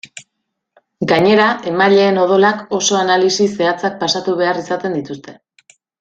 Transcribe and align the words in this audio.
Gainera, 1.11 1.49
emaileen 1.71 2.17
odolak 2.21 2.63
oso 2.79 2.97
analisi 3.01 3.47
zehatzak 3.59 3.99
pasatu 4.05 4.35
behar 4.39 4.61
izaten 4.63 4.97
dituzte. 4.99 5.37